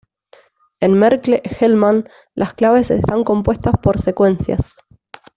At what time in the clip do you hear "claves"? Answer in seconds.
2.55-2.89